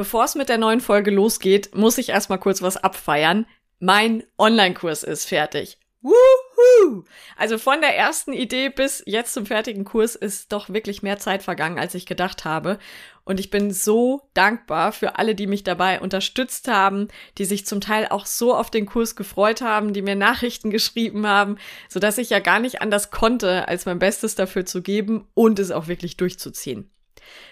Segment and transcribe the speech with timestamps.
[0.00, 3.44] Bevor es mit der neuen Folge losgeht, muss ich erstmal kurz was abfeiern.
[3.80, 5.78] Mein Online-Kurs ist fertig.
[6.00, 7.04] Woohoo!
[7.36, 11.42] Also von der ersten Idee bis jetzt zum fertigen Kurs ist doch wirklich mehr Zeit
[11.42, 12.78] vergangen, als ich gedacht habe.
[13.24, 17.82] Und ich bin so dankbar für alle, die mich dabei unterstützt haben, die sich zum
[17.82, 21.58] Teil auch so auf den Kurs gefreut haben, die mir Nachrichten geschrieben haben,
[21.90, 25.58] so dass ich ja gar nicht anders konnte, als mein Bestes dafür zu geben und
[25.58, 26.90] es auch wirklich durchzuziehen.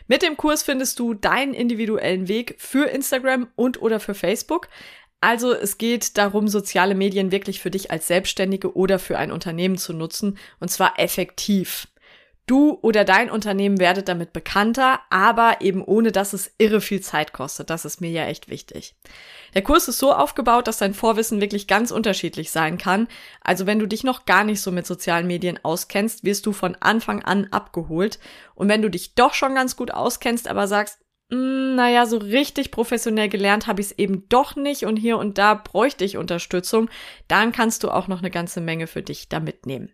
[0.06, 4.68] Mit dem Kurs findest du deinen individuellen Weg für Instagram und oder für Facebook.
[5.20, 9.76] Also es geht darum, soziale Medien wirklich für dich als Selbstständige oder für ein Unternehmen
[9.76, 11.88] zu nutzen, und zwar effektiv.
[12.48, 17.34] Du oder dein Unternehmen werdet damit bekannter, aber eben ohne dass es irre viel Zeit
[17.34, 17.68] kostet.
[17.68, 18.96] Das ist mir ja echt wichtig.
[19.54, 23.06] Der Kurs ist so aufgebaut, dass dein Vorwissen wirklich ganz unterschiedlich sein kann.
[23.42, 26.74] Also wenn du dich noch gar nicht so mit sozialen Medien auskennst, wirst du von
[26.80, 28.18] Anfang an abgeholt.
[28.54, 32.70] Und wenn du dich doch schon ganz gut auskennst, aber sagst, hm, naja, so richtig
[32.70, 36.88] professionell gelernt habe ich es eben doch nicht und hier und da bräuchte ich Unterstützung,
[37.28, 39.92] dann kannst du auch noch eine ganze Menge für dich da mitnehmen.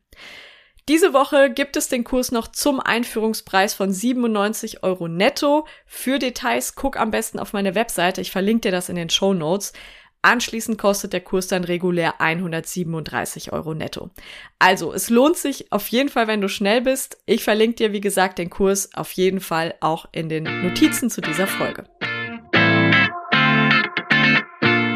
[0.86, 5.66] Diese Woche gibt es den Kurs noch zum Einführungspreis von 97 Euro netto.
[5.86, 8.20] Für Details guck am besten auf meine Webseite.
[8.20, 9.72] Ich verlinke dir das in den Show Notes.
[10.20, 14.10] Anschließend kostet der Kurs dann regulär 137 Euro netto.
[14.58, 17.16] Also, es lohnt sich auf jeden Fall, wenn du schnell bist.
[17.24, 21.22] Ich verlinke dir, wie gesagt, den Kurs auf jeden Fall auch in den Notizen zu
[21.22, 21.84] dieser Folge.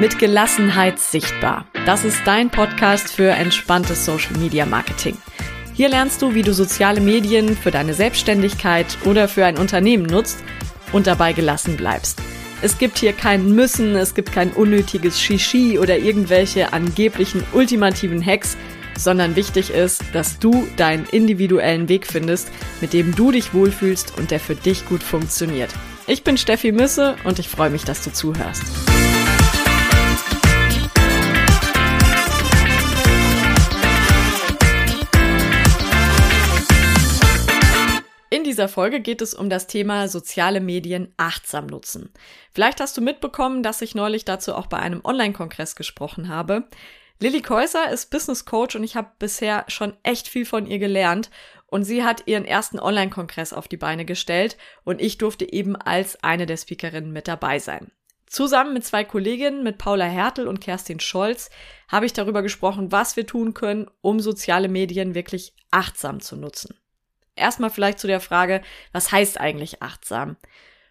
[0.00, 1.66] Mit Gelassenheit sichtbar.
[1.86, 5.16] Das ist dein Podcast für entspanntes Social Media Marketing.
[5.78, 10.38] Hier lernst du, wie du soziale Medien für deine Selbstständigkeit oder für ein Unternehmen nutzt
[10.90, 12.20] und dabei gelassen bleibst.
[12.62, 18.56] Es gibt hier kein Müssen, es gibt kein unnötiges Shishi oder irgendwelche angeblichen ultimativen Hacks,
[18.98, 24.32] sondern wichtig ist, dass du deinen individuellen Weg findest, mit dem du dich wohlfühlst und
[24.32, 25.72] der für dich gut funktioniert.
[26.08, 28.64] Ich bin Steffi Müsse und ich freue mich, dass du zuhörst.
[38.58, 42.12] Dieser Folge geht es um das Thema soziale Medien achtsam nutzen.
[42.52, 46.64] Vielleicht hast du mitbekommen, dass ich neulich dazu auch bei einem Online-Kongress gesprochen habe.
[47.20, 51.30] Lilly Käuser ist Business Coach und ich habe bisher schon echt viel von ihr gelernt.
[51.66, 56.20] Und sie hat ihren ersten Online-Kongress auf die Beine gestellt und ich durfte eben als
[56.24, 57.92] eine der Speakerinnen mit dabei sein.
[58.26, 61.48] Zusammen mit zwei Kolleginnen, mit Paula Hertel und Kerstin Scholz,
[61.86, 66.74] habe ich darüber gesprochen, was wir tun können, um soziale Medien wirklich achtsam zu nutzen.
[67.38, 68.62] Erstmal vielleicht zu der Frage,
[68.92, 70.36] was heißt eigentlich achtsam?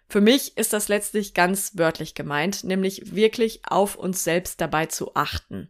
[0.09, 5.16] Für mich ist das letztlich ganz wörtlich gemeint, nämlich wirklich auf uns selbst dabei zu
[5.16, 5.69] achten.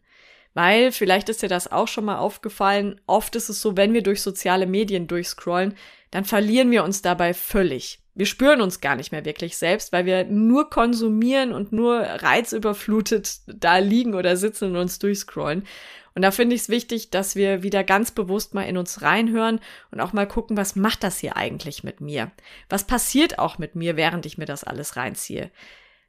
[0.53, 4.03] Weil, vielleicht ist dir das auch schon mal aufgefallen, oft ist es so, wenn wir
[4.03, 5.75] durch soziale Medien durchscrollen,
[6.11, 7.99] dann verlieren wir uns dabei völlig.
[8.17, 13.41] Wir spüren uns gar nicht mehr wirklich selbst, weil wir nur konsumieren und nur reizüberflutet
[13.45, 15.67] da liegen oder sitzen und uns durchscrollen.
[16.15, 19.59] Und da finde ich es wichtig, dass wir wieder ganz bewusst mal in uns reinhören
[19.91, 22.31] und auch mal gucken, was macht das hier eigentlich mit mir?
[22.69, 25.51] Was passiert auch mit mir, während ich mir das alles reinziehe?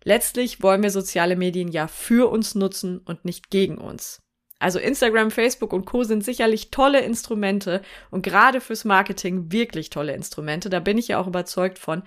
[0.02, 4.22] Letztlich wollen wir soziale Medien ja für uns nutzen und nicht gegen uns.
[4.58, 10.14] Also Instagram, Facebook und Co sind sicherlich tolle Instrumente und gerade fürs Marketing wirklich tolle
[10.14, 12.02] Instrumente, da bin ich ja auch überzeugt von,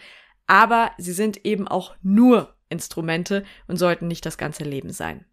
[0.47, 5.25] aber sie sind eben auch nur Instrumente und sollten nicht das ganze Leben sein.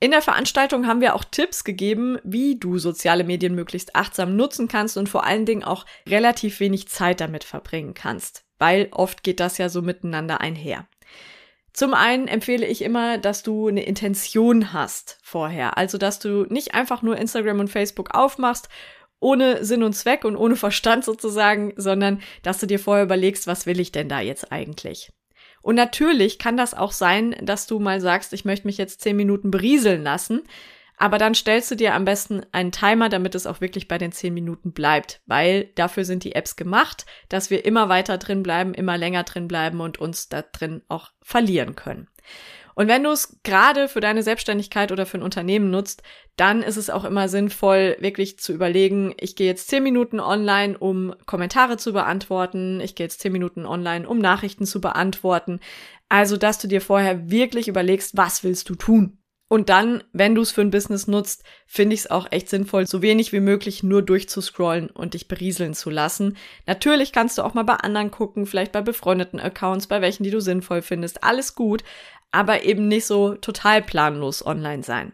[0.00, 4.68] In der Veranstaltung haben wir auch Tipps gegeben, wie du soziale Medien möglichst achtsam nutzen
[4.68, 9.40] kannst und vor allen Dingen auch relativ wenig Zeit damit verbringen kannst, weil oft geht
[9.40, 10.86] das ja so miteinander einher.
[11.74, 16.72] Zum einen empfehle ich immer, dass du eine Intention hast vorher, also dass du nicht
[16.72, 18.68] einfach nur Instagram und Facebook aufmachst
[19.18, 23.66] ohne Sinn und Zweck und ohne Verstand sozusagen, sondern dass du dir vorher überlegst, was
[23.66, 25.10] will ich denn da jetzt eigentlich?
[25.62, 29.16] Und natürlich kann das auch sein, dass du mal sagst, ich möchte mich jetzt zehn
[29.16, 30.42] Minuten berieseln lassen.
[30.96, 34.12] Aber dann stellst du dir am besten einen Timer, damit es auch wirklich bei den
[34.12, 38.74] zehn Minuten bleibt, weil dafür sind die Apps gemacht, dass wir immer weiter drin bleiben,
[38.74, 42.08] immer länger drin bleiben und uns da drin auch verlieren können.
[42.74, 46.02] Und wenn du es gerade für deine Selbstständigkeit oder für ein Unternehmen nutzt,
[46.36, 50.76] dann ist es auch immer sinnvoll, wirklich zu überlegen, ich gehe jetzt zehn Minuten online,
[50.76, 55.60] um Kommentare zu beantworten, ich gehe jetzt zehn Minuten online, um Nachrichten zu beantworten.
[56.08, 59.18] Also, dass du dir vorher wirklich überlegst, was willst du tun?
[59.48, 62.86] Und dann, wenn du es für ein Business nutzt, finde ich es auch echt sinnvoll,
[62.86, 66.36] so wenig wie möglich nur durchzuscrollen und dich berieseln zu lassen.
[66.66, 70.30] Natürlich kannst du auch mal bei anderen gucken, vielleicht bei befreundeten Accounts, bei welchen, die
[70.30, 71.22] du sinnvoll findest.
[71.22, 71.84] Alles gut
[72.34, 75.12] aber eben nicht so total planlos online sein.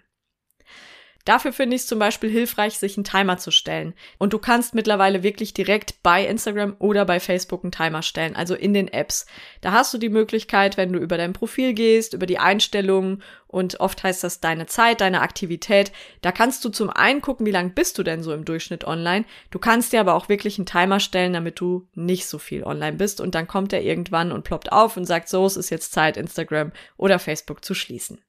[1.24, 3.94] Dafür finde ich es zum Beispiel hilfreich, sich einen Timer zu stellen.
[4.18, 8.54] Und du kannst mittlerweile wirklich direkt bei Instagram oder bei Facebook einen Timer stellen, also
[8.54, 9.26] in den Apps.
[9.60, 13.80] Da hast du die Möglichkeit, wenn du über dein Profil gehst, über die Einstellungen und
[13.80, 15.90] oft heißt das deine Zeit, deine Aktivität.
[16.22, 19.24] Da kannst du zum einen gucken, wie lang bist du denn so im Durchschnitt online.
[19.50, 22.96] Du kannst dir aber auch wirklich einen Timer stellen, damit du nicht so viel online
[22.96, 25.92] bist und dann kommt er irgendwann und ploppt auf und sagt, so, es ist jetzt
[25.92, 28.20] Zeit, Instagram oder Facebook zu schließen.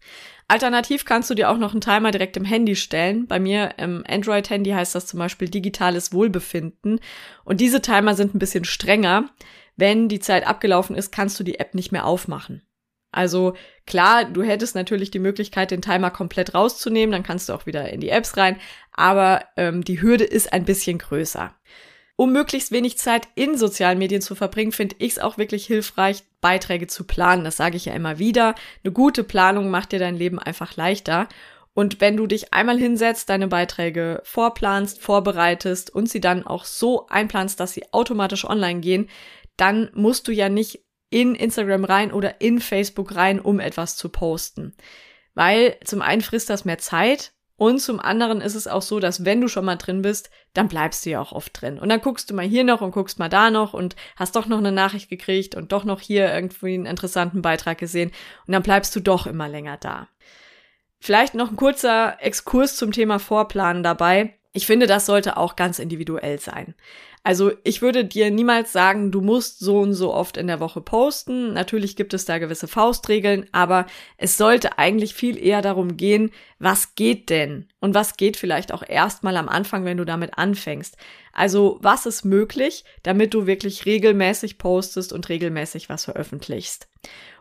[0.52, 3.26] Alternativ kannst du dir auch noch einen Timer direkt im Handy stellen.
[3.26, 7.00] Bei mir im Android-Handy heißt das zum Beispiel digitales Wohlbefinden.
[7.46, 9.30] Und diese Timer sind ein bisschen strenger.
[9.78, 12.64] Wenn die Zeit abgelaufen ist, kannst du die App nicht mehr aufmachen.
[13.14, 13.54] Also
[13.88, 17.90] klar, du hättest natürlich die Möglichkeit, den Timer komplett rauszunehmen, dann kannst du auch wieder
[17.90, 18.60] in die Apps rein,
[18.92, 21.54] aber ähm, die Hürde ist ein bisschen größer.
[22.18, 26.24] Um möglichst wenig Zeit in sozialen Medien zu verbringen, finde ich es auch wirklich hilfreich,
[26.42, 27.44] Beiträge zu planen.
[27.44, 28.56] Das sage ich ja immer wieder.
[28.84, 31.30] Eine gute Planung macht dir dein Leben einfach leichter.
[31.74, 37.08] Und wenn du dich einmal hinsetzt, deine Beiträge vorplanst, vorbereitest und sie dann auch so
[37.08, 39.10] einplanst, dass sie automatisch online gehen,
[39.56, 44.10] dann musst du ja nicht in Instagram rein oder in Facebook rein, um etwas zu
[44.10, 44.74] posten.
[45.34, 49.24] Weil zum einen frisst das mehr Zeit und zum anderen ist es auch so, dass
[49.24, 51.78] wenn du schon mal drin bist, dann bleibst du ja auch oft drin.
[51.78, 54.48] Und dann guckst du mal hier noch und guckst mal da noch und hast doch
[54.48, 58.12] noch eine Nachricht gekriegt und doch noch hier irgendwie einen interessanten Beitrag gesehen.
[58.48, 60.08] Und dann bleibst du doch immer länger da.
[61.00, 64.34] Vielleicht noch ein kurzer Exkurs zum Thema Vorplanen dabei.
[64.54, 66.74] Ich finde, das sollte auch ganz individuell sein.
[67.24, 70.82] Also ich würde dir niemals sagen, du musst so und so oft in der Woche
[70.82, 71.54] posten.
[71.54, 73.86] Natürlich gibt es da gewisse Faustregeln, aber
[74.18, 77.68] es sollte eigentlich viel eher darum gehen, was geht denn?
[77.80, 80.98] Und was geht vielleicht auch erstmal am Anfang, wenn du damit anfängst?
[81.32, 86.88] Also was ist möglich, damit du wirklich regelmäßig postest und regelmäßig was veröffentlichst?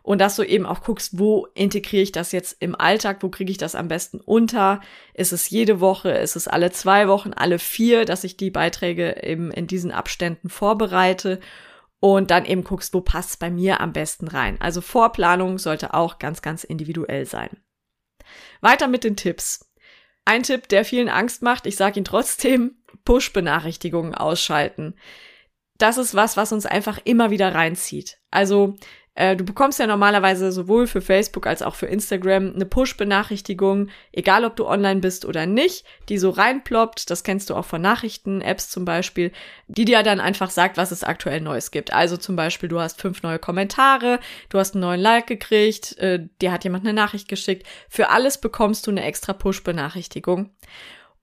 [0.03, 3.51] und dass du eben auch guckst, wo integriere ich das jetzt im Alltag, wo kriege
[3.51, 4.81] ich das am besten unter?
[5.15, 9.23] Ist es jede Woche, ist es alle zwei Wochen, alle vier, dass ich die Beiträge
[9.23, 11.41] eben in diesen Abständen vorbereite
[12.01, 14.61] und dann eben guckst, wo passt bei mir am besten rein.
[14.61, 17.51] Also Vorplanung sollte auch ganz, ganz individuell sein.
[18.61, 19.71] Weiter mit den Tipps.
[20.25, 24.95] Ein Tipp, der vielen Angst macht, ich sage ihn trotzdem, Push-Benachrichtigungen ausschalten.
[25.79, 28.19] Das ist was, was uns einfach immer wieder reinzieht.
[28.31, 28.77] Also
[29.21, 34.47] äh, du bekommst ja normalerweise sowohl für Facebook als auch für Instagram eine Push-Benachrichtigung, egal
[34.47, 37.11] ob du online bist oder nicht, die so reinploppt.
[37.11, 39.31] Das kennst du auch von Nachrichten-Apps zum Beispiel,
[39.69, 41.93] die dir dann einfach sagt, was es aktuell Neues gibt.
[41.93, 46.27] Also zum Beispiel, du hast fünf neue Kommentare, du hast einen neuen Like gekriegt, äh,
[46.41, 47.67] dir hat jemand eine Nachricht geschickt.
[47.91, 50.49] Für alles bekommst du eine extra Push-Benachrichtigung.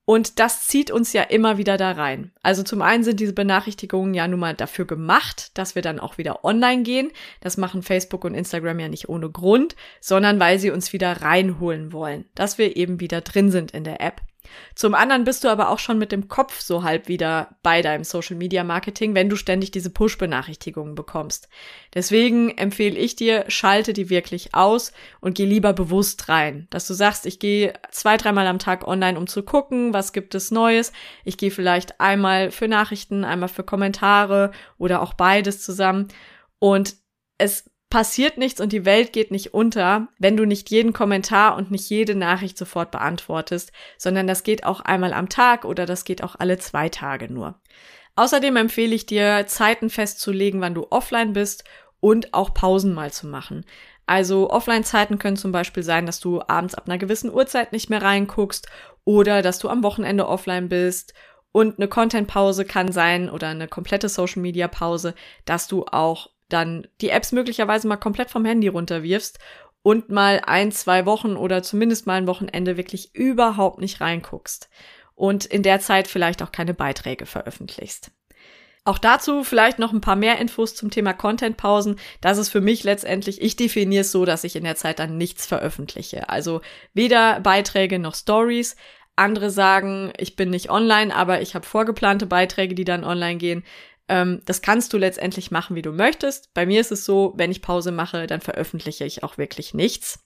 [0.09, 2.31] Und das zieht uns ja immer wieder da rein.
[2.42, 6.18] Also zum einen sind diese Benachrichtigungen ja nun mal dafür gemacht, dass wir dann auch
[6.18, 7.12] wieder online gehen.
[7.42, 11.92] Das machen Facebook und Instagram ja nicht ohne Grund, sondern weil sie uns wieder reinholen
[11.92, 14.21] wollen, dass wir eben wieder drin sind in der App.
[14.75, 18.03] Zum anderen bist du aber auch schon mit dem Kopf so halb wieder bei deinem
[18.03, 21.49] Social Media Marketing, wenn du ständig diese Push-Benachrichtigungen bekommst.
[21.94, 26.67] Deswegen empfehle ich dir, schalte die wirklich aus und geh lieber bewusst rein.
[26.69, 30.35] Dass du sagst, ich gehe zwei, dreimal am Tag online, um zu gucken, was gibt
[30.35, 30.91] es Neues.
[31.23, 36.07] Ich gehe vielleicht einmal für Nachrichten, einmal für Kommentare oder auch beides zusammen.
[36.59, 36.95] Und
[37.38, 41.72] es passiert nichts und die Welt geht nicht unter, wenn du nicht jeden Kommentar und
[41.72, 46.24] nicht jede Nachricht sofort beantwortest, sondern das geht auch einmal am Tag oder das geht
[46.24, 47.60] auch alle zwei Tage nur.
[48.16, 51.63] Außerdem empfehle ich dir, Zeiten festzulegen, wann du offline bist
[52.00, 53.66] und auch Pausen mal zu machen.
[54.06, 58.01] Also Offline-Zeiten können zum Beispiel sein, dass du abends ab einer gewissen Uhrzeit nicht mehr
[58.01, 58.67] reinguckst
[59.03, 61.13] oder dass du am Wochenende offline bist.
[61.51, 65.13] Und eine Content-Pause kann sein oder eine komplette Social-Media-Pause,
[65.46, 69.39] dass du auch dann die Apps möglicherweise mal komplett vom Handy runterwirfst
[69.82, 74.70] und mal ein, zwei Wochen oder zumindest mal ein Wochenende wirklich überhaupt nicht reinguckst
[75.16, 78.12] und in der Zeit vielleicht auch keine Beiträge veröffentlichst.
[78.88, 82.00] Auch dazu vielleicht noch ein paar mehr Infos zum Thema Content-Pausen.
[82.22, 85.18] Das ist für mich letztendlich, ich definiere es so, dass ich in der Zeit dann
[85.18, 86.30] nichts veröffentliche.
[86.30, 86.62] Also
[86.94, 88.77] weder Beiträge noch Stories.
[89.18, 93.66] Andere sagen, ich bin nicht online, aber ich habe vorgeplante Beiträge, die dann online gehen.
[94.09, 96.53] Ähm, das kannst du letztendlich machen, wie du möchtest.
[96.53, 100.25] Bei mir ist es so, wenn ich Pause mache, dann veröffentliche ich auch wirklich nichts.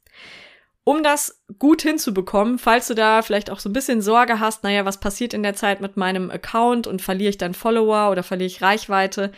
[0.84, 4.84] Um das gut hinzubekommen, falls du da vielleicht auch so ein bisschen Sorge hast, naja,
[4.84, 8.48] was passiert in der Zeit mit meinem Account und verliere ich dann Follower oder verliere
[8.48, 9.32] ich Reichweite?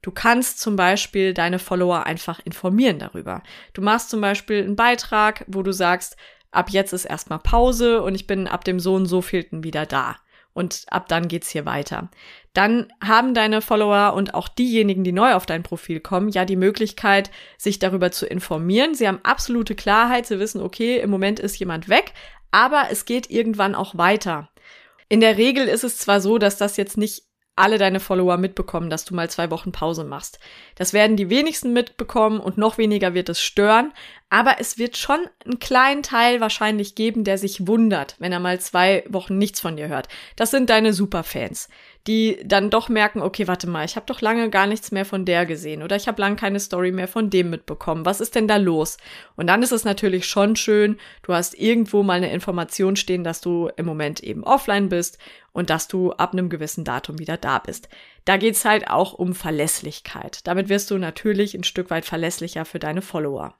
[0.00, 3.42] Du kannst zum Beispiel deine Follower einfach informieren darüber.
[3.74, 6.16] Du machst zum Beispiel einen Beitrag, wo du sagst,
[6.50, 9.84] ab jetzt ist erstmal Pause und ich bin ab dem so und so vielten wieder
[9.84, 10.16] da
[10.56, 12.08] und ab dann geht's hier weiter.
[12.54, 16.56] Dann haben deine Follower und auch diejenigen, die neu auf dein Profil kommen, ja die
[16.56, 18.94] Möglichkeit, sich darüber zu informieren.
[18.94, 22.14] Sie haben absolute Klarheit, sie wissen, okay, im Moment ist jemand weg,
[22.50, 24.48] aber es geht irgendwann auch weiter.
[25.10, 28.88] In der Regel ist es zwar so, dass das jetzt nicht alle deine Follower mitbekommen,
[28.90, 30.38] dass du mal zwei Wochen Pause machst.
[30.74, 33.92] Das werden die wenigsten mitbekommen und noch weniger wird es stören,
[34.28, 38.60] aber es wird schon einen kleinen Teil wahrscheinlich geben, der sich wundert, wenn er mal
[38.60, 40.08] zwei Wochen nichts von dir hört.
[40.36, 41.68] Das sind deine Superfans
[42.06, 45.24] die dann doch merken, okay, warte mal, ich habe doch lange gar nichts mehr von
[45.24, 48.06] der gesehen oder ich habe lange keine Story mehr von dem mitbekommen.
[48.06, 48.96] Was ist denn da los?
[49.34, 53.40] Und dann ist es natürlich schon schön, du hast irgendwo mal eine Information stehen, dass
[53.40, 55.18] du im Moment eben offline bist
[55.52, 57.88] und dass du ab einem gewissen Datum wieder da bist.
[58.24, 60.46] Da geht's halt auch um Verlässlichkeit.
[60.46, 63.54] Damit wirst du natürlich ein Stück weit verlässlicher für deine Follower.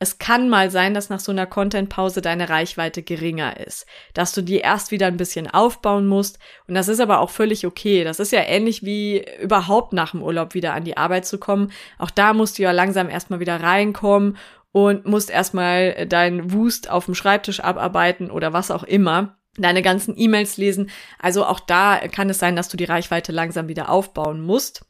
[0.00, 4.42] Es kann mal sein, dass nach so einer Content-Pause deine Reichweite geringer ist, dass du
[4.42, 6.38] die erst wieder ein bisschen aufbauen musst.
[6.66, 8.04] Und das ist aber auch völlig okay.
[8.04, 11.72] Das ist ja ähnlich wie überhaupt nach dem Urlaub wieder an die Arbeit zu kommen.
[11.98, 14.36] Auch da musst du ja langsam erstmal wieder reinkommen
[14.72, 20.18] und musst erstmal deinen Wust auf dem Schreibtisch abarbeiten oder was auch immer deine ganzen
[20.18, 20.90] E-Mails lesen.
[21.20, 24.84] Also auch da kann es sein, dass du die Reichweite langsam wieder aufbauen musst.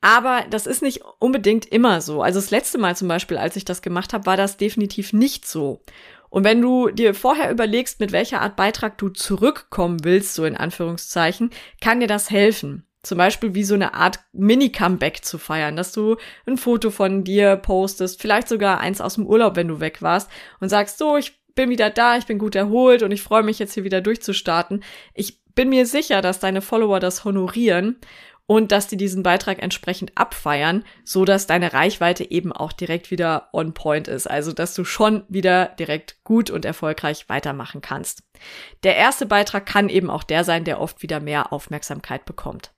[0.00, 2.22] Aber das ist nicht unbedingt immer so.
[2.22, 5.46] Also das letzte Mal zum Beispiel, als ich das gemacht habe, war das definitiv nicht
[5.46, 5.82] so.
[6.30, 10.56] Und wenn du dir vorher überlegst, mit welcher Art Beitrag du zurückkommen willst, so in
[10.56, 11.50] Anführungszeichen,
[11.80, 12.84] kann dir das helfen.
[13.02, 17.56] Zum Beispiel wie so eine Art Mini-Comeback zu feiern, dass du ein Foto von dir
[17.56, 21.40] postest, vielleicht sogar eins aus dem Urlaub, wenn du weg warst und sagst, so, ich
[21.54, 24.84] bin wieder da, ich bin gut erholt und ich freue mich jetzt hier wieder durchzustarten.
[25.14, 27.96] Ich bin mir sicher, dass deine Follower das honorieren
[28.48, 33.50] und dass die diesen Beitrag entsprechend abfeiern, so dass deine Reichweite eben auch direkt wieder
[33.52, 34.28] on point ist.
[34.28, 38.22] Also, dass du schon wieder direkt gut und erfolgreich weitermachen kannst.
[38.84, 42.72] Der erste Beitrag kann eben auch der sein, der oft wieder mehr Aufmerksamkeit bekommt.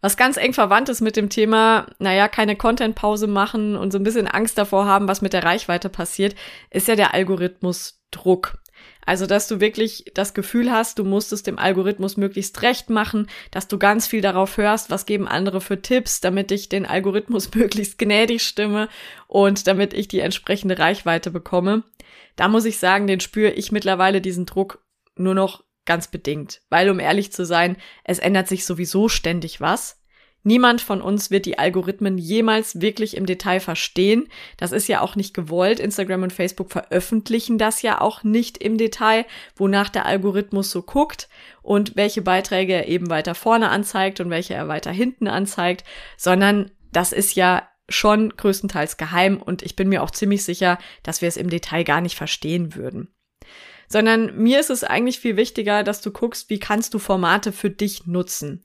[0.00, 4.04] Was ganz eng verwandt ist mit dem Thema, naja, keine Content-Pause machen und so ein
[4.04, 6.34] bisschen Angst davor haben, was mit der Reichweite passiert,
[6.70, 8.58] ist ja der Algorithmus Druck.
[9.04, 13.28] Also, dass du wirklich das Gefühl hast, du musst es dem Algorithmus möglichst recht machen,
[13.50, 17.50] dass du ganz viel darauf hörst, was geben andere für Tipps, damit ich den Algorithmus
[17.54, 18.88] möglichst gnädig stimme
[19.26, 21.82] und damit ich die entsprechende Reichweite bekomme.
[22.36, 24.84] Da muss ich sagen, den spüre ich mittlerweile diesen Druck
[25.16, 26.60] nur noch ganz bedingt.
[26.70, 29.99] Weil, um ehrlich zu sein, es ändert sich sowieso ständig was.
[30.42, 34.28] Niemand von uns wird die Algorithmen jemals wirklich im Detail verstehen.
[34.56, 35.80] Das ist ja auch nicht gewollt.
[35.80, 41.28] Instagram und Facebook veröffentlichen das ja auch nicht im Detail, wonach der Algorithmus so guckt
[41.62, 45.84] und welche Beiträge er eben weiter vorne anzeigt und welche er weiter hinten anzeigt,
[46.16, 51.20] sondern das ist ja schon größtenteils geheim und ich bin mir auch ziemlich sicher, dass
[51.20, 53.08] wir es im Detail gar nicht verstehen würden
[53.92, 57.70] sondern mir ist es eigentlich viel wichtiger, dass du guckst, wie kannst du Formate für
[57.70, 58.62] dich nutzen.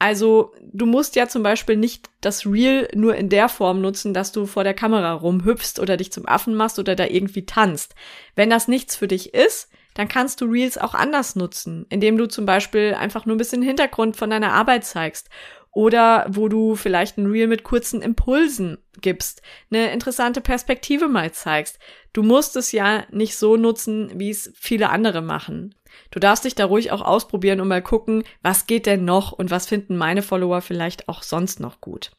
[0.00, 4.32] Also du musst ja zum Beispiel nicht das Reel nur in der Form nutzen, dass
[4.32, 7.94] du vor der Kamera rumhüpfst oder dich zum Affen machst oder da irgendwie tanzt.
[8.34, 12.28] Wenn das nichts für dich ist, dann kannst du Reels auch anders nutzen, indem du
[12.28, 15.28] zum Beispiel einfach nur ein bisschen Hintergrund von deiner Arbeit zeigst
[15.70, 21.78] oder wo du vielleicht ein Reel mit kurzen Impulsen gibst, eine interessante Perspektive mal zeigst.
[22.14, 25.74] Du musst es ja nicht so nutzen, wie es viele andere machen.
[26.10, 29.50] Du darfst dich da ruhig auch ausprobieren und mal gucken, was geht denn noch und
[29.50, 32.10] was finden meine Follower vielleicht auch sonst noch gut.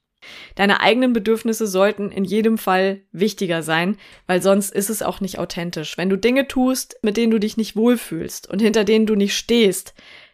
[0.55, 3.97] Deine eigenen Bedürfnisse sollten in jedem Fall wichtiger sein,
[4.27, 5.97] weil sonst ist es auch nicht authentisch.
[5.97, 9.35] Wenn du Dinge tust, mit denen du dich nicht wohlfühlst und hinter denen du nicht
[9.35, 9.93] stehst,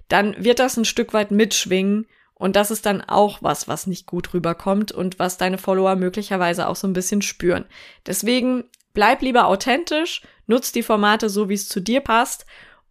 [0.09, 4.05] dann wird das ein Stück weit mitschwingen und das ist dann auch was, was nicht
[4.05, 7.65] gut rüberkommt und was deine Follower möglicherweise auch so ein bisschen spüren.
[8.05, 12.45] Deswegen bleib lieber authentisch, nutz die Formate so, wie es zu dir passt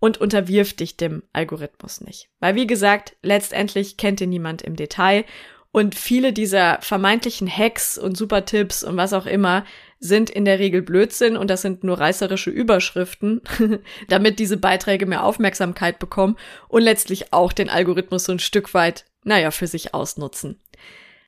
[0.06, 2.28] und unterwirf dich dem Algorithmus nicht.
[2.38, 5.24] Weil wie gesagt, letztendlich kennt dir niemand im Detail
[5.72, 9.64] und viele dieser vermeintlichen Hacks und Supertipps und was auch immer
[9.98, 13.40] sind in der Regel Blödsinn und das sind nur reißerische Überschriften,
[14.08, 16.36] damit diese Beiträge mehr Aufmerksamkeit bekommen
[16.68, 20.60] und letztlich auch den Algorithmus so ein Stück weit, naja, für sich ausnutzen.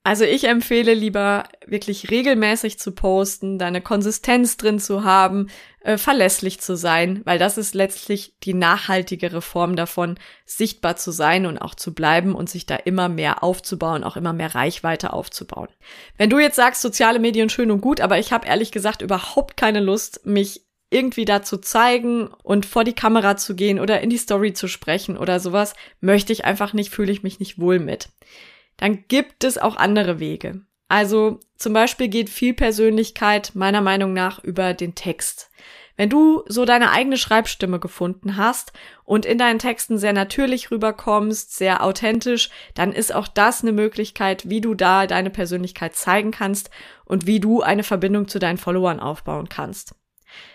[0.08, 5.50] Also ich empfehle lieber wirklich regelmäßig zu posten, deine Konsistenz drin zu haben,
[5.80, 11.44] äh, verlässlich zu sein, weil das ist letztlich die nachhaltigere Form davon, sichtbar zu sein
[11.44, 15.68] und auch zu bleiben und sich da immer mehr aufzubauen, auch immer mehr Reichweite aufzubauen.
[16.16, 19.58] Wenn du jetzt sagst, soziale Medien schön und gut, aber ich habe ehrlich gesagt überhaupt
[19.58, 24.08] keine Lust, mich irgendwie da zu zeigen und vor die Kamera zu gehen oder in
[24.08, 27.78] die Story zu sprechen oder sowas, möchte ich einfach nicht, fühle ich mich nicht wohl
[27.78, 28.08] mit
[28.78, 30.62] dann gibt es auch andere Wege.
[30.88, 35.50] Also zum Beispiel geht viel Persönlichkeit meiner Meinung nach über den Text.
[35.97, 38.73] Wenn du so deine eigene Schreibstimme gefunden hast
[39.04, 44.49] und in deinen Texten sehr natürlich rüberkommst, sehr authentisch, dann ist auch das eine Möglichkeit,
[44.49, 46.70] wie du da deine Persönlichkeit zeigen kannst
[47.04, 49.97] und wie du eine Verbindung zu deinen Followern aufbauen kannst.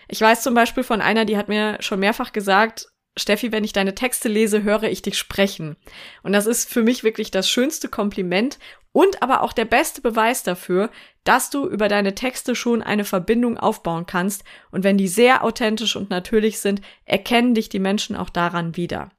[0.08, 3.72] Ich weiß zum Beispiel von einer, die hat mir schon mehrfach gesagt, Steffi, wenn ich
[3.72, 5.76] deine Texte lese, höre ich dich sprechen.
[6.22, 8.58] Und das ist für mich wirklich das schönste Kompliment
[8.92, 10.90] und aber auch der beste Beweis dafür,
[11.22, 14.44] dass du über deine Texte schon eine Verbindung aufbauen kannst.
[14.70, 19.10] Und wenn die sehr authentisch und natürlich sind, erkennen dich die Menschen auch daran wieder.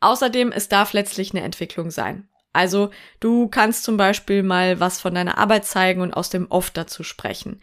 [0.00, 2.28] Außerdem, es darf letztlich eine Entwicklung sein.
[2.52, 2.90] Also
[3.20, 7.02] du kannst zum Beispiel mal was von deiner Arbeit zeigen und aus dem Off dazu
[7.04, 7.60] sprechen.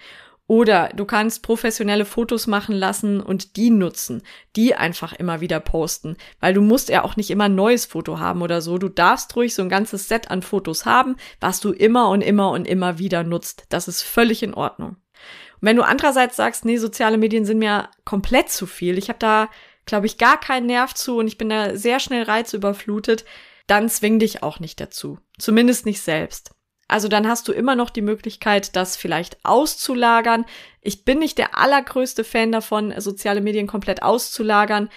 [0.48, 4.22] Oder du kannst professionelle Fotos machen lassen und die nutzen,
[4.56, 8.20] die einfach immer wieder posten, weil du musst ja auch nicht immer ein neues Foto
[8.20, 8.78] haben oder so.
[8.78, 12.52] Du darfst ruhig so ein ganzes Set an Fotos haben, was du immer und immer
[12.52, 13.66] und immer wieder nutzt.
[13.70, 14.90] Das ist völlig in Ordnung.
[14.90, 19.20] Und wenn du andererseits sagst, nee, soziale Medien sind mir komplett zu viel, ich habe
[19.20, 19.50] da,
[19.88, 23.26] glaube ich, gar keinen Nerv zu und ich bin da sehr schnell reizüberflutet,
[23.66, 25.18] dann zwing dich auch nicht dazu.
[25.40, 26.55] Zumindest nicht selbst.
[26.88, 30.46] Also dann hast du immer noch die Möglichkeit, das vielleicht auszulagern.
[30.82, 34.90] Ich bin nicht der allergrößte Fan davon, soziale Medien komplett auszulagern,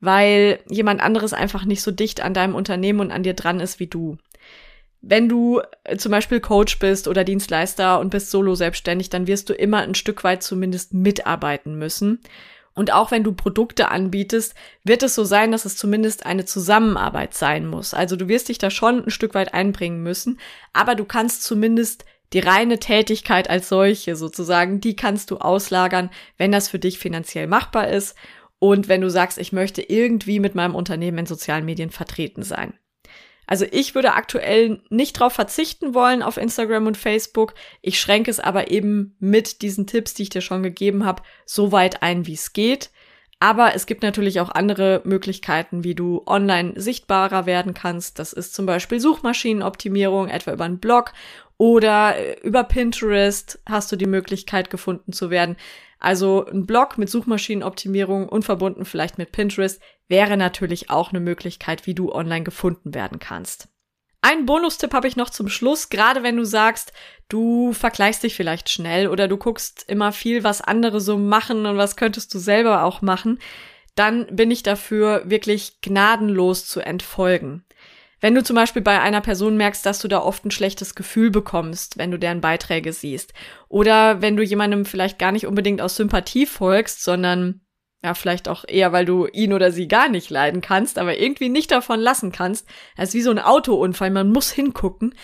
[0.00, 3.78] weil jemand anderes einfach nicht so dicht an deinem Unternehmen und an dir dran ist
[3.78, 4.16] wie du.
[5.00, 9.48] Wenn du äh, zum Beispiel Coach bist oder Dienstleister und bist solo selbstständig, dann wirst
[9.48, 12.20] du immer ein Stück weit zumindest mitarbeiten müssen.
[12.78, 14.54] Und auch wenn du Produkte anbietest,
[14.84, 17.92] wird es so sein, dass es zumindest eine Zusammenarbeit sein muss.
[17.92, 20.38] Also du wirst dich da schon ein Stück weit einbringen müssen,
[20.72, 26.52] aber du kannst zumindest die reine Tätigkeit als solche sozusagen, die kannst du auslagern, wenn
[26.52, 28.14] das für dich finanziell machbar ist
[28.60, 32.74] und wenn du sagst, ich möchte irgendwie mit meinem Unternehmen in sozialen Medien vertreten sein.
[33.48, 37.54] Also ich würde aktuell nicht drauf verzichten wollen auf Instagram und Facebook.
[37.80, 41.72] Ich schränke es aber eben mit diesen Tipps, die ich dir schon gegeben habe, so
[41.72, 42.90] weit ein, wie es geht.
[43.40, 48.18] Aber es gibt natürlich auch andere Möglichkeiten, wie du online sichtbarer werden kannst.
[48.18, 51.14] Das ist zum Beispiel Suchmaschinenoptimierung, etwa über einen Blog
[51.56, 55.56] oder äh, über Pinterest hast du die Möglichkeit gefunden zu werden.
[55.98, 61.86] Also ein Blog mit Suchmaschinenoptimierung und verbunden vielleicht mit Pinterest wäre natürlich auch eine Möglichkeit,
[61.86, 63.68] wie du online gefunden werden kannst.
[64.20, 66.92] Ein Bonustipp habe ich noch zum Schluss, gerade wenn du sagst,
[67.28, 71.76] du vergleichst dich vielleicht schnell oder du guckst immer viel, was andere so machen und
[71.76, 73.38] was könntest du selber auch machen,
[73.94, 77.64] dann bin ich dafür wirklich gnadenlos zu entfolgen.
[78.20, 81.30] Wenn du zum Beispiel bei einer Person merkst, dass du da oft ein schlechtes Gefühl
[81.30, 83.32] bekommst, wenn du deren Beiträge siehst,
[83.68, 87.60] oder wenn du jemandem vielleicht gar nicht unbedingt aus Sympathie folgst, sondern
[88.02, 91.48] ja, vielleicht auch eher, weil du ihn oder sie gar nicht leiden kannst, aber irgendwie
[91.48, 92.66] nicht davon lassen kannst.
[92.96, 95.14] Es ist wie so ein Autounfall, man muss hingucken.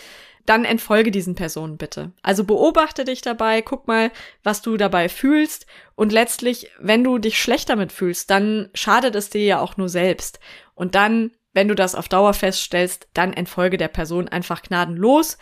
[0.45, 2.13] Dann entfolge diesen Personen bitte.
[2.21, 4.11] Also beobachte dich dabei, guck mal,
[4.43, 9.31] was du dabei fühlst und letztlich, wenn du dich schlecht damit fühlst, dann schadet es
[9.31, 10.41] dir ja auch nur selbst.
[10.75, 15.39] Und dann, wenn du das auf Dauer feststellst, dann entfolge der Person einfach gnadenlos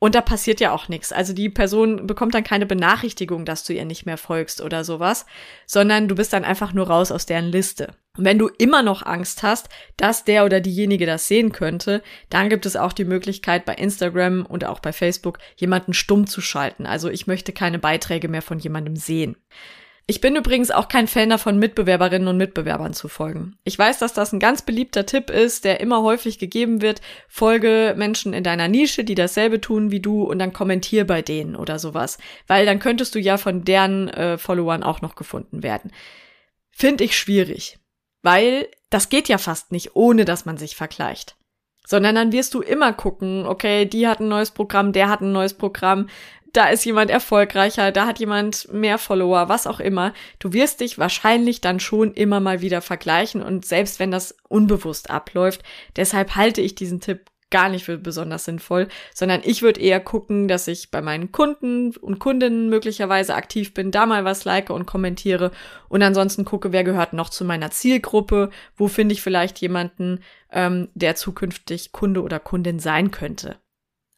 [0.00, 1.12] und da passiert ja auch nichts.
[1.12, 5.26] Also die Person bekommt dann keine Benachrichtigung, dass du ihr nicht mehr folgst oder sowas,
[5.66, 7.94] sondern du bist dann einfach nur raus aus deren Liste.
[8.16, 12.48] Und wenn du immer noch Angst hast, dass der oder diejenige das sehen könnte, dann
[12.48, 16.86] gibt es auch die Möglichkeit bei Instagram und auch bei Facebook jemanden stumm zu schalten.
[16.86, 19.36] Also ich möchte keine Beiträge mehr von jemandem sehen.
[20.10, 23.58] Ich bin übrigens auch kein Fan davon, Mitbewerberinnen und Mitbewerbern zu folgen.
[23.64, 27.02] Ich weiß, dass das ein ganz beliebter Tipp ist, der immer häufig gegeben wird.
[27.28, 31.54] Folge Menschen in deiner Nische, die dasselbe tun wie du und dann kommentier bei denen
[31.54, 32.16] oder sowas.
[32.46, 35.92] Weil dann könntest du ja von deren äh, Followern auch noch gefunden werden.
[36.70, 37.78] Finde ich schwierig.
[38.22, 41.36] Weil das geht ja fast nicht, ohne dass man sich vergleicht
[41.88, 45.32] sondern dann wirst du immer gucken, okay, die hat ein neues Programm, der hat ein
[45.32, 46.10] neues Programm,
[46.52, 50.12] da ist jemand erfolgreicher, da hat jemand mehr Follower, was auch immer.
[50.38, 55.10] Du wirst dich wahrscheinlich dann schon immer mal wieder vergleichen und selbst wenn das unbewusst
[55.10, 55.62] abläuft,
[55.96, 60.48] deshalb halte ich diesen Tipp gar nicht für besonders sinnvoll, sondern ich würde eher gucken,
[60.48, 64.86] dass ich bei meinen Kunden und Kundinnen möglicherweise aktiv bin, da mal was like und
[64.86, 65.50] kommentiere
[65.88, 70.20] und ansonsten gucke, wer gehört noch zu meiner Zielgruppe, wo finde ich vielleicht jemanden,
[70.52, 73.56] ähm, der zukünftig Kunde oder Kundin sein könnte.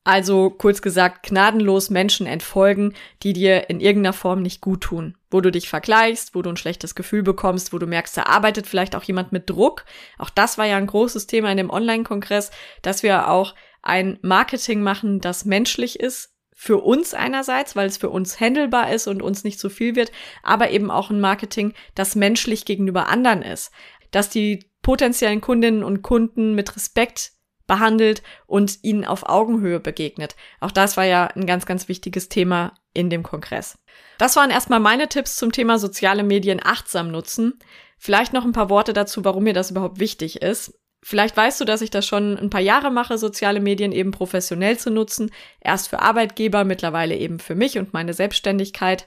[0.02, 5.16] Also kurz gesagt, gnadenlos Menschen entfolgen, die dir in irgendeiner Form nicht gut tun.
[5.30, 8.66] Wo du dich vergleichst, wo du ein schlechtes Gefühl bekommst, wo du merkst, da arbeitet
[8.66, 9.84] vielleicht auch jemand mit Druck.
[10.16, 14.82] Auch das war ja ein großes Thema in dem Online-Kongress, dass wir auch ein Marketing
[14.82, 16.34] machen, das menschlich ist.
[16.54, 20.12] Für uns einerseits, weil es für uns handelbar ist und uns nicht zu viel wird,
[20.42, 23.70] aber eben auch ein Marketing, das menschlich gegenüber anderen ist.
[24.10, 27.32] Dass die potenziellen Kundinnen und Kunden mit Respekt
[27.70, 30.34] behandelt und ihnen auf Augenhöhe begegnet.
[30.58, 33.78] Auch das war ja ein ganz, ganz wichtiges Thema in dem Kongress.
[34.18, 37.60] Das waren erstmal meine Tipps zum Thema soziale Medien achtsam nutzen.
[37.96, 40.74] Vielleicht noch ein paar Worte dazu, warum mir das überhaupt wichtig ist.
[41.00, 44.76] Vielleicht weißt du, dass ich das schon ein paar Jahre mache, soziale Medien eben professionell
[44.76, 45.30] zu nutzen.
[45.60, 49.06] Erst für Arbeitgeber, mittlerweile eben für mich und meine Selbstständigkeit.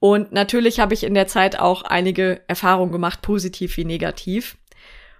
[0.00, 4.56] Und natürlich habe ich in der Zeit auch einige Erfahrungen gemacht, positiv wie negativ.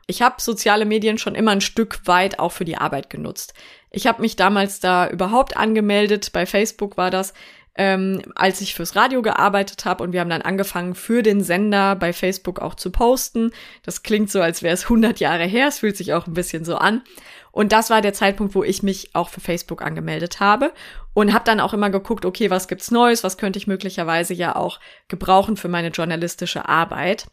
[0.06, 3.54] Ich habe soziale Medien schon immer ein Stück weit auch für die Arbeit genutzt.
[3.90, 7.32] Ich habe mich damals da überhaupt angemeldet, bei Facebook war das,
[7.76, 11.96] ähm, als ich fürs Radio gearbeitet habe und wir haben dann angefangen für den Sender
[11.96, 13.50] bei Facebook auch zu posten.
[13.82, 16.64] Das klingt so, als wäre es 100 Jahre her, es fühlt sich auch ein bisschen
[16.64, 17.02] so an.
[17.50, 20.72] Und das war der Zeitpunkt, wo ich mich auch für Facebook angemeldet habe
[21.14, 24.56] und habe dann auch immer geguckt, okay, was gibt's Neues, was könnte ich möglicherweise ja
[24.56, 27.26] auch gebrauchen für meine journalistische Arbeit.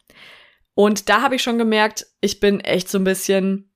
[0.74, 3.72] Und da habe ich schon gemerkt, ich bin echt so ein bisschen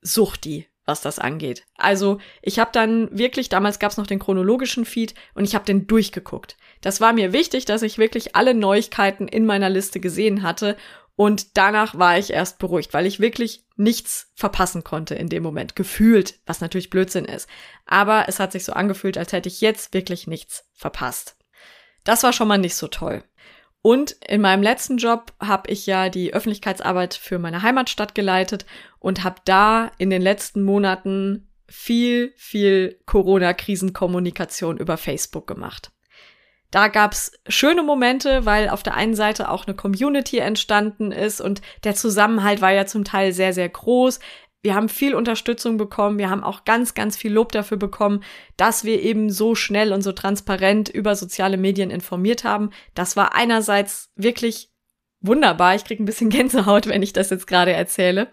[0.00, 1.64] suchti, was das angeht.
[1.76, 5.64] Also ich habe dann wirklich, damals gab es noch den chronologischen Feed und ich habe
[5.64, 6.56] den durchgeguckt.
[6.80, 10.76] Das war mir wichtig, dass ich wirklich alle Neuigkeiten in meiner Liste gesehen hatte
[11.14, 15.76] und danach war ich erst beruhigt, weil ich wirklich nichts verpassen konnte in dem Moment.
[15.76, 17.48] Gefühlt, was natürlich Blödsinn ist.
[17.84, 21.36] Aber es hat sich so angefühlt, als hätte ich jetzt wirklich nichts verpasst.
[22.04, 23.22] Das war schon mal nicht so toll.
[23.82, 28.64] Und in meinem letzten Job habe ich ja die Öffentlichkeitsarbeit für meine Heimatstadt geleitet
[29.00, 35.90] und habe da in den letzten Monaten viel, viel Corona-Krisenkommunikation über Facebook gemacht.
[36.70, 41.60] Da gab's schöne Momente, weil auf der einen Seite auch eine Community entstanden ist und
[41.84, 44.20] der Zusammenhalt war ja zum Teil sehr, sehr groß.
[44.62, 46.18] Wir haben viel Unterstützung bekommen.
[46.18, 48.22] Wir haben auch ganz, ganz viel Lob dafür bekommen,
[48.56, 52.70] dass wir eben so schnell und so transparent über soziale Medien informiert haben.
[52.94, 54.70] Das war einerseits wirklich
[55.20, 55.74] wunderbar.
[55.74, 58.28] Ich krieg ein bisschen Gänsehaut, wenn ich das jetzt gerade erzähle.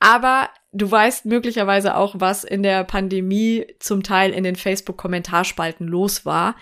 [0.00, 6.26] Aber du weißt möglicherweise auch, was in der Pandemie zum Teil in den Facebook-Kommentarspalten los
[6.26, 6.56] war.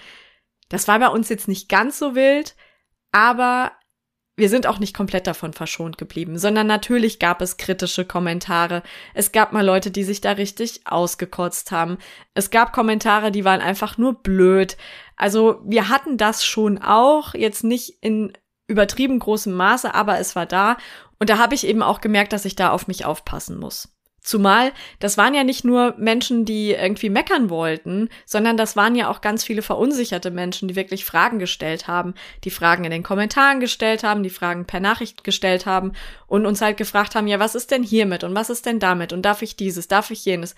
[0.68, 2.56] Das war bei uns jetzt nicht ganz so wild,
[3.10, 3.72] aber
[4.38, 8.84] wir sind auch nicht komplett davon verschont geblieben, sondern natürlich gab es kritische Kommentare.
[9.12, 11.98] Es gab mal Leute, die sich da richtig ausgekotzt haben.
[12.34, 14.76] Es gab Kommentare, die waren einfach nur blöd.
[15.16, 18.32] Also wir hatten das schon auch, jetzt nicht in
[18.68, 20.76] übertrieben großem Maße, aber es war da.
[21.18, 23.97] Und da habe ich eben auch gemerkt, dass ich da auf mich aufpassen muss.
[24.28, 29.08] Zumal, das waren ja nicht nur Menschen, die irgendwie meckern wollten, sondern das waren ja
[29.08, 32.12] auch ganz viele verunsicherte Menschen, die wirklich Fragen gestellt haben,
[32.44, 35.94] die Fragen in den Kommentaren gestellt haben, die Fragen per Nachricht gestellt haben
[36.26, 39.14] und uns halt gefragt haben, ja, was ist denn hiermit und was ist denn damit
[39.14, 40.54] und darf ich dieses, darf ich jenes?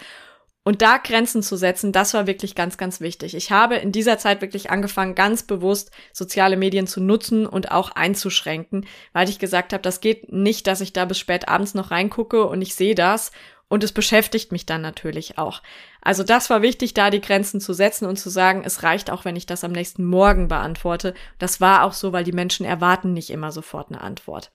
[0.62, 3.35] Und da Grenzen zu setzen, das war wirklich ganz, ganz wichtig.
[3.35, 7.92] Ich habe in dieser Zeit wirklich angefangen, ganz bewusst soziale Medien zu nutzen und auch
[7.92, 11.90] einzuschränken, weil ich gesagt habe, das geht nicht, dass ich da bis spät abends noch
[11.90, 13.33] reingucke und ich sehe das
[13.70, 15.62] und es beschäftigt mich dann natürlich auch.
[16.02, 19.24] Also das war wichtig, da die Grenzen zu setzen und zu sagen, es reicht auch,
[19.24, 21.14] wenn ich das am nächsten Morgen beantworte.
[21.38, 24.50] Das war auch so, weil die Menschen erwarten nicht immer sofort eine Antwort.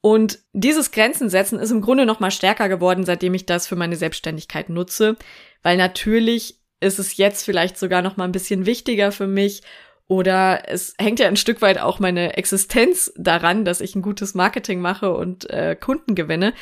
[0.00, 3.76] Und dieses Grenzen setzen ist im Grunde noch mal stärker geworden, seitdem ich das für
[3.76, 5.16] meine Selbstständigkeit nutze,
[5.62, 9.62] weil natürlich ist es jetzt vielleicht sogar noch mal ein bisschen wichtiger für mich
[10.08, 14.34] oder es hängt ja ein Stück weit auch meine Existenz daran, dass ich ein gutes
[14.34, 16.52] Marketing mache und äh, Kunden gewinne.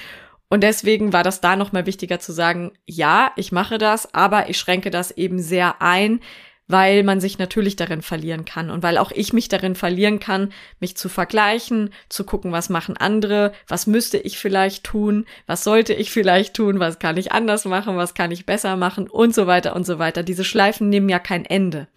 [0.49, 4.59] Und deswegen war das da nochmal wichtiger zu sagen, ja, ich mache das, aber ich
[4.59, 6.21] schränke das eben sehr ein,
[6.69, 10.53] weil man sich natürlich darin verlieren kann und weil auch ich mich darin verlieren kann,
[10.81, 15.95] mich zu vergleichen, zu gucken, was machen andere, was müsste ich vielleicht tun, was sollte
[15.95, 19.47] ich vielleicht tun, was kann ich anders machen, was kann ich besser machen und so
[19.47, 20.23] weiter und so weiter.
[20.23, 21.89] Diese Schleifen nehmen ja kein Ende.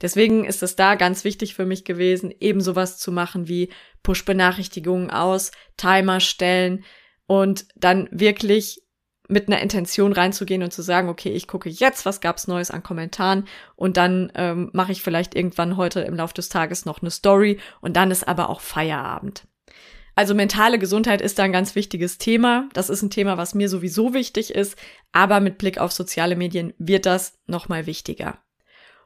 [0.00, 3.68] Deswegen ist es da ganz wichtig für mich gewesen, eben sowas zu machen wie
[4.04, 6.84] Push-Benachrichtigungen aus, Timer stellen,
[7.30, 8.82] und dann wirklich
[9.28, 12.82] mit einer Intention reinzugehen und zu sagen, okay, ich gucke jetzt, was gab's Neues an
[12.82, 17.12] Kommentaren und dann ähm, mache ich vielleicht irgendwann heute im Laufe des Tages noch eine
[17.12, 19.46] Story und dann ist aber auch Feierabend.
[20.16, 22.68] Also mentale Gesundheit ist da ein ganz wichtiges Thema.
[22.72, 24.76] Das ist ein Thema, was mir sowieso wichtig ist,
[25.12, 28.38] aber mit Blick auf soziale Medien wird das nochmal wichtiger.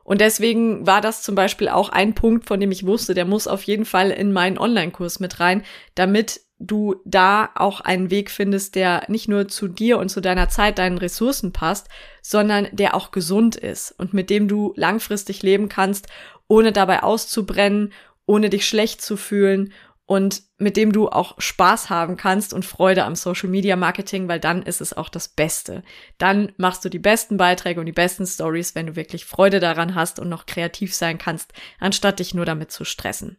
[0.02, 3.46] Und deswegen war das zum Beispiel auch ein Punkt, von dem ich wusste, der muss
[3.46, 5.62] auf jeden Fall in meinen Online-Kurs mit rein,
[5.94, 10.48] damit du da auch einen Weg findest, der nicht nur zu dir und zu deiner
[10.48, 11.88] Zeit, deinen Ressourcen passt,
[12.22, 16.06] sondern der auch gesund ist und mit dem du langfristig leben kannst,
[16.48, 17.92] ohne dabei auszubrennen,
[18.26, 19.72] ohne dich schlecht zu fühlen
[20.06, 24.38] und mit dem du auch Spaß haben kannst und Freude am Social Media Marketing, weil
[24.38, 25.82] dann ist es auch das Beste.
[26.18, 29.94] Dann machst du die besten Beiträge und die besten Stories, wenn du wirklich Freude daran
[29.94, 33.38] hast und noch kreativ sein kannst, anstatt dich nur damit zu stressen.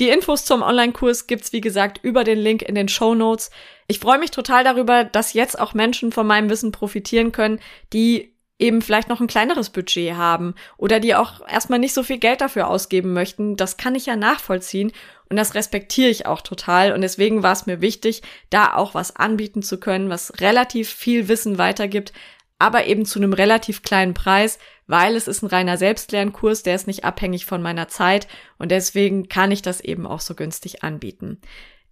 [0.00, 3.50] Die Infos zum Online-Kurs gibt's wie gesagt über den Link in den Show Notes.
[3.86, 7.60] Ich freue mich total darüber, dass jetzt auch Menschen von meinem Wissen profitieren können,
[7.92, 12.18] die eben vielleicht noch ein kleineres Budget haben oder die auch erstmal nicht so viel
[12.18, 13.56] Geld dafür ausgeben möchten.
[13.56, 14.92] Das kann ich ja nachvollziehen
[15.28, 16.92] und das respektiere ich auch total.
[16.92, 21.28] Und deswegen war es mir wichtig, da auch was anbieten zu können, was relativ viel
[21.28, 22.14] Wissen weitergibt,
[22.60, 26.86] aber eben zu einem relativ kleinen Preis, weil es ist ein reiner Selbstlernkurs, der ist
[26.86, 31.40] nicht abhängig von meiner Zeit und deswegen kann ich das eben auch so günstig anbieten.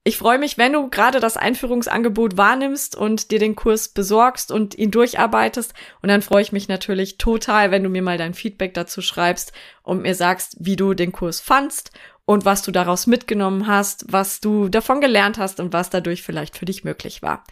[0.05, 4.75] Ich freue mich, wenn du gerade das Einführungsangebot wahrnimmst und dir den Kurs besorgst und
[4.75, 5.75] ihn durcharbeitest.
[6.01, 9.53] Und dann freue ich mich natürlich total, wenn du mir mal dein Feedback dazu schreibst
[9.83, 11.91] und mir sagst, wie du den Kurs fandst
[12.25, 16.57] und was du daraus mitgenommen hast, was du davon gelernt hast und was dadurch vielleicht
[16.57, 17.45] für dich möglich war.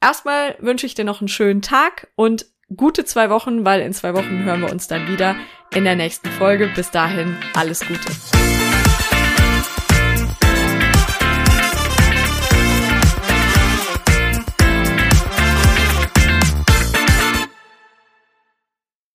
[0.00, 4.14] Erstmal wünsche ich dir noch einen schönen Tag und gute zwei Wochen, weil in zwei
[4.14, 5.34] Wochen hören wir uns dann wieder
[5.74, 6.70] in der nächsten Folge.
[6.74, 8.12] Bis dahin, alles Gute.